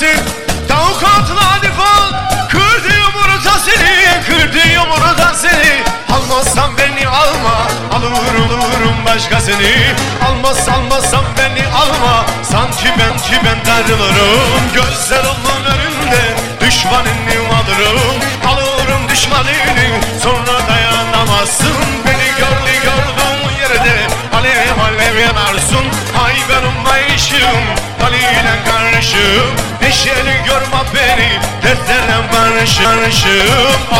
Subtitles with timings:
[0.00, 0.22] gelmesin
[0.68, 2.12] Tavuk atla defol
[2.48, 5.82] Kırdı yumurta seni Kırdı yumurta seni.
[6.16, 9.72] Almazsan beni alma Alır olurum başkasını
[10.28, 14.72] Almaz almazsan beni alma Sanki ben ki ben darılırım.
[14.74, 16.22] Gözler onun önünde
[16.60, 21.76] Düşmanını alırım Alırım düşmanını Sonra dayanamazsın.
[22.06, 23.96] Beni gördü gördüğün yerde
[24.36, 25.86] Alev alev yanarsın.
[26.24, 29.75] Ay benim ayışım Daliyle karışım.
[29.86, 32.86] Neşeli görme beni Dertlerle barışım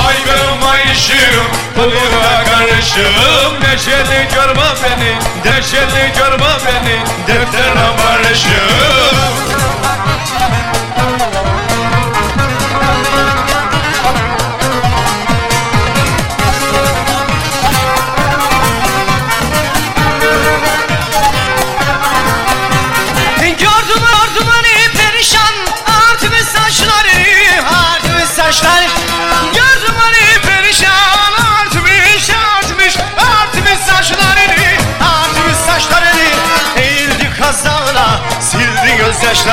[0.06, 1.46] Ay benim mayışım
[1.78, 3.60] Aliyle karışım.
[3.60, 9.25] Neşeli görme beni Neşeli görme beni Dertlerle barışım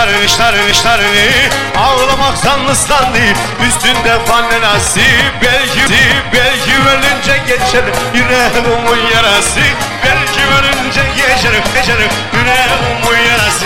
[0.04, 1.32] gözyaşlarını işlerini işlerini
[1.78, 3.20] Ağlamaktan ıslandı
[3.68, 5.00] Üstünde fannenası
[5.42, 5.96] Belki
[6.34, 7.84] belki ölünce geçer.
[8.14, 9.60] Yüreğimin yarası.
[10.06, 11.98] Belki ölünce geçer geçer.
[12.34, 13.66] Yüreğimin yarası.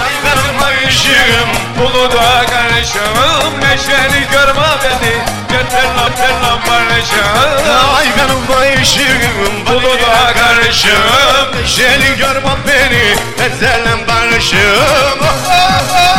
[0.00, 5.14] Ay benim ayışım Buluda karışım Neşeli görme beni.
[5.50, 7.28] Dertlerle dertlerle barışım
[7.96, 8.17] Ay benim ayışım
[10.68, 13.14] Buluda karışım Neşeli görme beni
[13.46, 16.17] Ezelen barışım oh, oh, oh.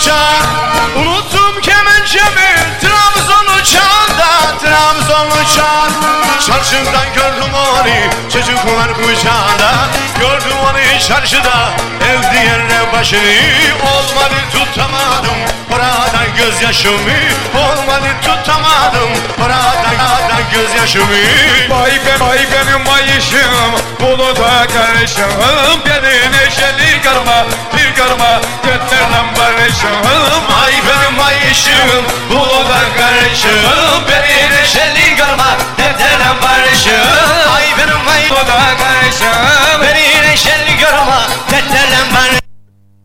[0.00, 0.40] Uçağı
[0.96, 2.50] Unuttum kemençemi
[2.80, 5.90] Trabzon uçağında Trabzon uçağı
[6.46, 9.72] Çarşıdan gördüm onu Çocuklar kucağında
[10.20, 11.70] Gördüm onu çarşıda
[12.10, 13.20] Evdi yerine başını.
[13.82, 15.36] Olmadı tutamadım
[15.72, 17.10] Oradan gözyaşımı.
[17.54, 18.49] Olmadı tutamadım
[20.80, 21.12] Gözyaşımı
[21.70, 25.30] Vay be vay benim ayışım Buluda karışım.
[25.86, 27.44] Beni neşeli görme
[27.76, 29.96] Bir görme Dertlerle barışım.
[30.64, 31.19] Ay benim